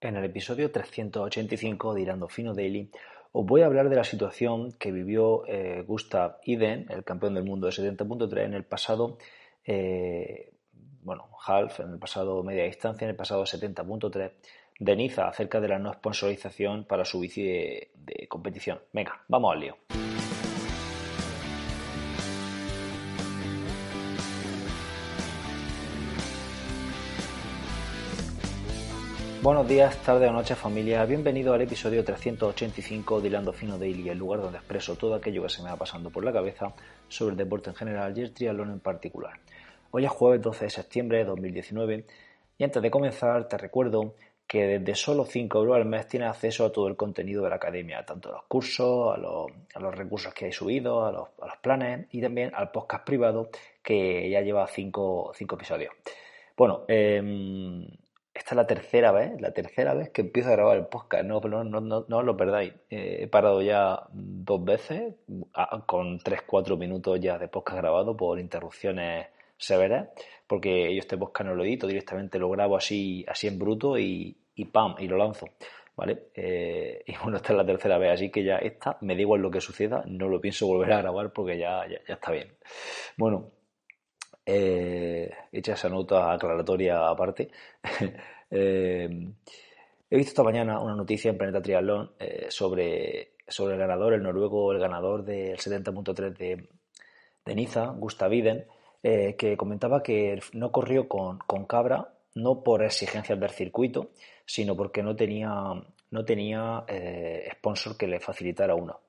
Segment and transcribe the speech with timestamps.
[0.00, 2.90] En el episodio 385 de Irando Fino Daily
[3.32, 7.44] os voy a hablar de la situación que vivió eh, Gustav Iden, el campeón del
[7.44, 9.18] mundo de 70.3, en el pasado,
[9.64, 10.52] eh,
[11.02, 14.32] bueno, half, en el pasado media distancia, en el pasado 70.3
[14.78, 18.80] de Niza, acerca de la no sponsorización para su bici de, de competición.
[18.92, 19.76] Venga, vamos al lío.
[29.46, 34.18] Buenos días, tarde o noche familia, bienvenido al episodio 385 de Hilando Fino Daily, el
[34.18, 36.74] lugar donde expreso todo aquello que se me va pasando por la cabeza
[37.06, 39.38] sobre el deporte en general y el triatlón en particular.
[39.92, 42.04] Hoy es jueves 12 de septiembre de 2019
[42.58, 44.16] y antes de comenzar te recuerdo
[44.48, 47.54] que desde solo 5 euros al mes tienes acceso a todo el contenido de la
[47.54, 51.56] academia, tanto a los cursos, a los, recursos que hay subidos, a los, a los,
[51.58, 55.94] planes y también al podcast privado que ya lleva 5 episodios.
[56.56, 57.86] Bueno, eh,
[58.36, 61.24] esta es la tercera vez, la tercera vez que empiezo a grabar el podcast.
[61.24, 62.72] No, no, no, no, lo perdáis.
[62.90, 65.14] Eh, he parado ya dos veces,
[65.86, 70.08] con 3-4 minutos ya de podcast grabado por interrupciones severas,
[70.46, 74.36] porque yo este podcast no lo edito, directamente lo grabo así, así en bruto y,
[74.54, 74.96] y ¡pam!
[74.98, 75.46] y lo lanzo.
[75.96, 76.24] ¿Vale?
[76.34, 79.40] Eh, y bueno, esta es la tercera vez, así que ya esta, me da igual
[79.40, 82.52] lo que suceda, no lo pienso volver a grabar porque ya, ya está bien.
[83.16, 83.55] Bueno,
[84.48, 87.50] eh, hecha esa nota aclaratoria aparte,
[88.50, 89.08] eh,
[90.08, 94.22] he visto esta mañana una noticia en Planeta Triatlón eh, sobre, sobre el ganador, el
[94.22, 96.68] noruego, el ganador del 70.3 de,
[97.44, 98.66] de Niza, Gustav Iden,
[99.02, 104.10] que comentaba que no corrió con, con Cabra, no por exigencias del circuito,
[104.44, 105.52] sino porque no tenía,
[106.10, 106.84] no tenía
[107.52, 109.02] sponsor que le facilitara uno.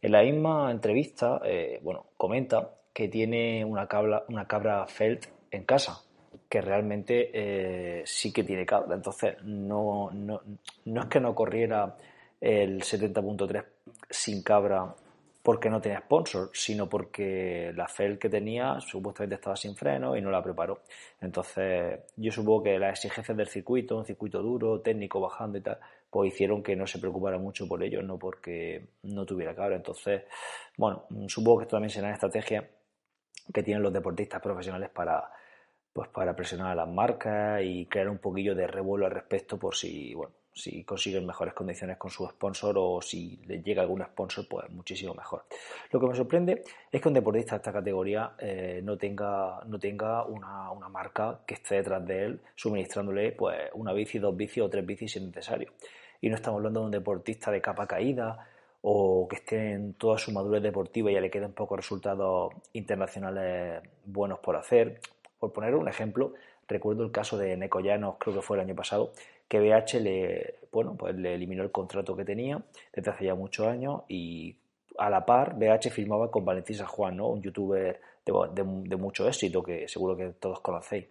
[0.00, 1.42] En la misma entrevista,
[1.82, 6.00] bueno, comenta que tiene una cabra, una cabra Felt en casa,
[6.48, 8.94] que realmente eh, sí que tiene cabra.
[8.94, 10.40] Entonces, no, no,
[10.84, 11.96] no es que no corriera
[12.40, 13.64] el 70.3
[14.08, 14.94] sin cabra
[15.42, 20.22] porque no tenía sponsor, sino porque la Felt que tenía supuestamente estaba sin freno y
[20.22, 20.80] no la preparó.
[21.20, 25.78] Entonces, yo supongo que las exigencias del circuito, un circuito duro, técnico, bajando y tal,
[26.08, 29.76] pues hicieron que no se preocupara mucho por ello, no porque no tuviera cabra.
[29.76, 30.22] Entonces,
[30.78, 32.66] bueno, supongo que esto también será una estrategia
[33.52, 35.30] que tienen los deportistas profesionales para,
[35.92, 39.74] pues para presionar a las marcas y crear un poquillo de revuelo al respecto por
[39.74, 44.46] si, bueno, si consiguen mejores condiciones con su sponsor o si les llega algún sponsor,
[44.48, 45.44] pues muchísimo mejor.
[45.90, 49.78] Lo que me sorprende es que un deportista de esta categoría eh, no tenga, no
[49.78, 54.62] tenga una, una, marca que esté detrás de él suministrándole pues una bici, dos bicis
[54.62, 55.72] o tres bicis si es necesario.
[56.20, 58.48] Y no estamos hablando de un deportista de capa caída
[58.86, 63.82] o que esté en toda su madurez deportiva y ya le queden pocos resultados internacionales
[64.04, 65.00] buenos por hacer.
[65.38, 66.34] Por poner un ejemplo,
[66.68, 69.12] recuerdo el caso de Neco Llanos, creo que fue el año pasado,
[69.48, 72.62] que BH le, bueno, pues le eliminó el contrato que tenía
[72.92, 74.54] desde hace ya muchos años y
[74.98, 77.28] a la par BH firmaba con Valentín San Juan, ¿no?
[77.28, 81.06] un youtuber de, mucho éxito que seguro que todos conocéis.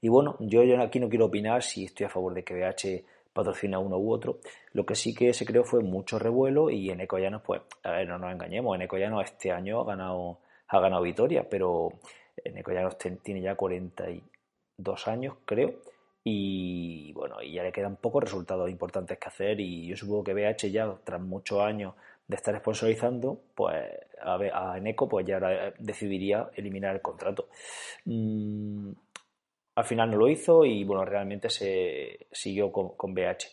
[0.00, 3.78] Y bueno, yo aquí no quiero opinar si estoy a favor de que BH patrocina
[3.78, 4.38] uno u otro.
[4.72, 8.08] Lo que sí que se creó fue mucho revuelo y en Ecoyanos, pues, a ver,
[8.08, 10.38] no nos engañemos, en Ecoyanos este año ha ganado,
[10.68, 11.92] ha ganado Vitoria, pero
[12.36, 15.74] en Ecoyanos tiene ya 42 años, creo,
[16.24, 20.34] y bueno, y ya le quedan pocos resultados importantes que hacer y yo supongo que
[20.34, 21.94] BH ya, tras muchos años
[22.26, 23.76] de estar sponsorizando, pues
[24.20, 27.48] a, a Eneco pues ya ahora decidiría eliminar el contrato.
[28.06, 28.90] Mm,
[29.76, 33.46] al final no lo hizo y bueno, realmente se siguió con, con BH.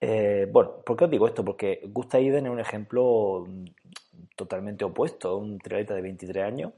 [0.00, 1.44] Eh, bueno, ¿por qué os digo esto?
[1.44, 3.46] Porque Gustav Iden es un ejemplo
[4.36, 6.72] totalmente opuesto, un triatleta de 23 años,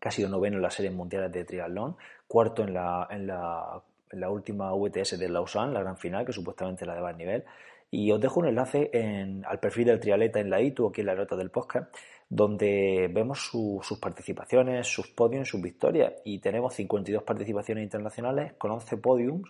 [0.00, 1.96] que ha sido noveno en las series mundiales de triatlón,
[2.28, 6.32] cuarto en la, en la, en la última VTS de Lausanne, la gran final, que
[6.32, 7.44] supuestamente la de más nivel.
[7.94, 11.06] Y os dejo un enlace en, al perfil del triatleta en la ITU, aquí en
[11.06, 11.94] la nota del podcast,
[12.28, 16.12] donde vemos su, sus participaciones, sus podiums, sus victorias.
[16.24, 19.48] Y tenemos 52 participaciones internacionales con 11 podiums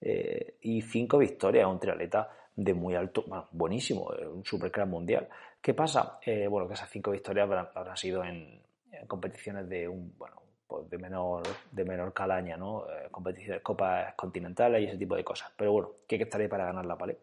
[0.00, 1.66] eh, y 5 victorias.
[1.66, 5.28] Un triatleta de muy alto, bueno, buenísimo, un supercrack mundial.
[5.60, 6.20] ¿Qué pasa?
[6.24, 10.88] Eh, bueno, que esas 5 victorias habrán, sido en, en, competiciones de un, bueno, pues
[10.88, 11.42] de menor,
[11.72, 12.84] de menor calaña, ¿no?
[12.88, 15.50] Eh, competiciones, copas continentales y ese tipo de cosas.
[15.56, 17.18] Pero bueno, que hay que estar ahí para ganarla, ¿vale?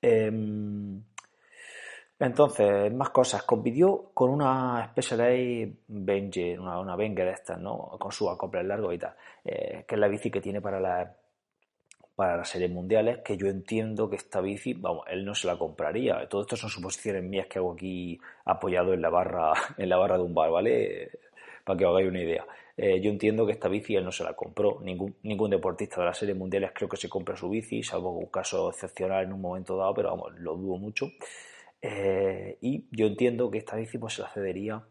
[0.00, 1.02] Em,
[2.18, 3.42] entonces, más cosas.
[3.44, 7.96] Compitió con una Specialized Venger, una, una Venger de estas, ¿no?
[7.98, 9.14] Con su acople largo y tal,
[9.44, 11.16] eh, que es la bici que tiene para la
[12.18, 15.56] para las series mundiales, que yo entiendo que esta bici, vamos, él no se la
[15.56, 16.28] compraría.
[16.28, 20.16] Todo esto son suposiciones mías que hago aquí apoyado en la barra, en la barra
[20.16, 21.12] de un bar, ¿vale?
[21.68, 22.46] Para que hagáis una idea.
[22.74, 24.80] Eh, yo entiendo que esta bici él no se la compró.
[24.80, 28.30] Ningún, ningún deportista de las series mundiales creo que se compre su bici, salvo un
[28.30, 31.10] caso excepcional en un momento dado, pero vamos, lo dudo mucho.
[31.82, 34.82] Eh, y yo entiendo que esta bici pues se la cedería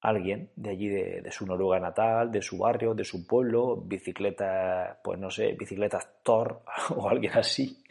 [0.00, 5.18] alguien de allí, de, su Noruega natal, de su barrio, de su pueblo, bicicletas, pues
[5.18, 6.62] no sé, bicicletas Thor
[6.96, 7.84] o alguien así,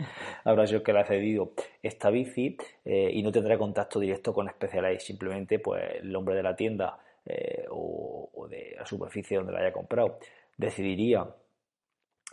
[0.46, 1.52] habrá sido que le ha cedido
[1.84, 6.42] esta bici eh, y no tendrá contacto directo con Specialized, simplemente pues el hombre de
[6.42, 10.20] la tienda eh, o, de la superficie donde la haya comprado
[10.58, 11.26] decidiría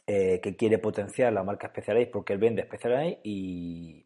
[0.06, 4.04] eh, que quiere potenciar la marca Specialized porque él vende Specialized y,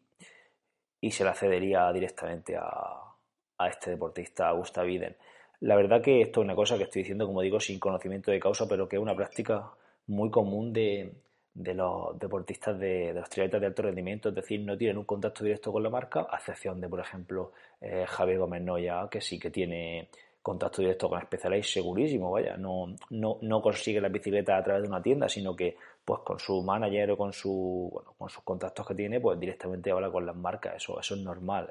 [1.01, 3.13] y se la cedería directamente a,
[3.57, 5.15] a este deportista, a Gustav Iden.
[5.61, 8.39] La verdad que esto es una cosa que estoy diciendo, como digo, sin conocimiento de
[8.39, 9.71] causa, pero que es una práctica
[10.07, 11.13] muy común de,
[11.55, 15.71] los deportistas de, los triatletas de alto rendimiento, es decir, no tienen un contacto directo
[15.71, 19.51] con la marca, a excepción de, por ejemplo, eh, Javier Gómez Noya, que sí que
[19.51, 20.09] tiene
[20.43, 24.89] contacto directo con Specialized segurísimo, vaya, no, no, no consigue la bicicleta a través de
[24.89, 28.85] una tienda, sino que pues con su manager o con su bueno, con sus contactos
[28.85, 31.69] que tiene, pues directamente habla con las marcas, eso, eso es normal.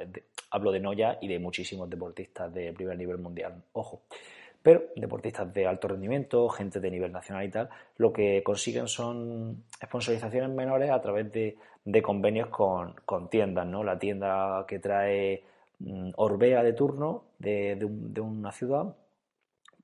[0.50, 4.00] hablo de Noya y de muchísimos deportistas de primer nivel mundial, ojo.
[4.62, 9.64] Pero deportistas de alto rendimiento, gente de nivel nacional y tal, lo que consiguen son
[9.84, 11.56] sponsorizaciones menores a través de,
[12.00, 13.82] convenios con, con, tiendas, ¿no?
[13.82, 15.42] La tienda que trae
[16.16, 18.94] Orbea de turno de, de una ciudad,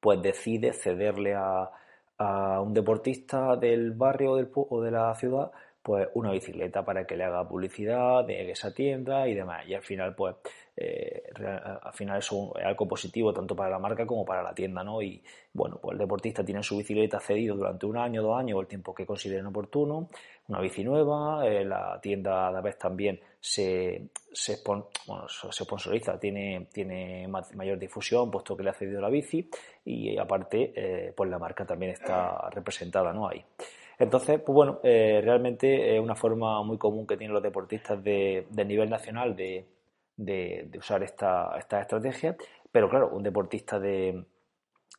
[0.00, 1.70] pues decide cederle a,
[2.18, 5.50] a un deportista del barrio del, o de la ciudad
[5.88, 9.66] pues una bicicleta para que le haga publicidad de esa tienda y demás.
[9.66, 10.36] Y al final, pues,
[10.76, 11.22] eh,
[11.82, 12.30] al final es,
[12.62, 15.00] algo positivo tanto para la marca como para la tienda, ¿no?
[15.00, 18.60] Y bueno, pues el deportista tiene su bicicleta cedido durante un año, dos años, o
[18.60, 20.10] el tiempo que consideren oportuno,
[20.48, 26.68] una bici nueva, eh, la tienda a la vez también se, se, se sponsoriza, tiene,
[26.70, 29.48] tiene mayor difusión puesto que le ha cedido la bici
[29.86, 33.26] y aparte, eh, pues la marca también está representada, ¿no?
[33.26, 33.42] Ahí.
[33.98, 38.46] Entonces, pues bueno, eh, realmente es una forma muy común que tienen los deportistas de,
[38.66, 39.66] nivel nacional de,
[40.78, 42.36] usar esta, esta estrategia,
[42.70, 44.24] pero claro, un deportista de,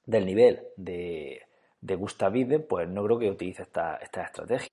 [0.05, 1.41] del nivel de,
[1.81, 2.33] de Gustav
[2.67, 4.67] pues no creo que utilice esta, esta estrategia.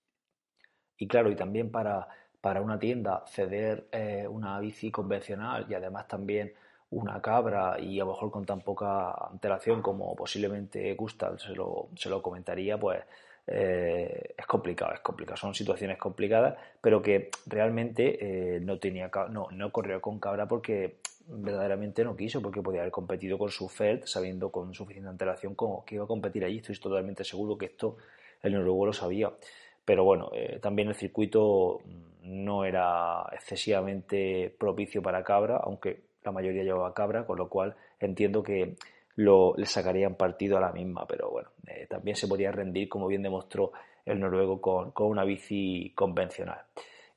[0.98, 2.08] Y claro, y también para,
[2.40, 6.52] para una tienda ceder eh, una bici convencional y además también
[6.90, 11.88] una cabra y a lo mejor con tan poca antelación como posiblemente Gustav se lo,
[11.96, 13.02] se lo comentaría, pues
[13.46, 15.36] eh, es complicado, es complicado.
[15.36, 20.96] Son situaciones complicadas, pero que realmente eh, no tenía no, no corrió con cabra porque
[21.28, 25.84] verdaderamente no quiso, porque podía haber competido con su Feld sabiendo con suficiente antelación como
[25.84, 26.58] que iba a competir allí.
[26.58, 27.96] Estoy totalmente seguro que esto
[28.42, 29.32] el noruego lo sabía.
[29.84, 31.80] Pero bueno, eh, también el circuito
[32.22, 38.42] no era excesivamente propicio para cabra, aunque la mayoría llevaba cabra, con lo cual entiendo
[38.42, 38.74] que
[39.16, 43.06] lo, le sacarían partido a la misma, pero bueno, eh, también se podría rendir, como
[43.06, 43.72] bien demostró
[44.04, 46.60] el noruego, con, una bici convencional.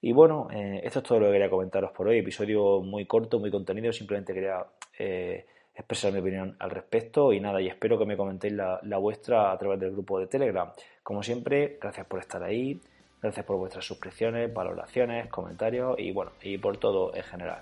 [0.01, 2.19] Y bueno, eh, esto es todo lo que quería comentaros por hoy.
[2.19, 3.91] Episodio muy corto, muy contenido.
[3.91, 4.65] Simplemente quería
[4.97, 7.33] eh, expresar mi opinión al respecto.
[7.33, 10.27] Y nada, y espero que me comentéis la, la, vuestra a través del grupo de
[10.27, 10.71] Telegram.
[11.03, 12.79] Como siempre, gracias por estar ahí.
[13.21, 17.59] Gracias por vuestras suscripciones, valoraciones, comentarios y bueno, y por todo en general.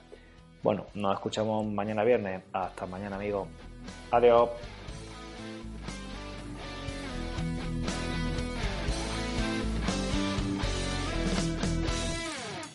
[0.61, 2.43] Bueno, nos escuchamos mañana viernes.
[2.53, 3.47] Hasta mañana, amigos.
[4.11, 4.49] Adiós.